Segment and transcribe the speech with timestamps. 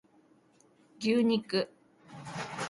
[0.97, 1.67] 牛肉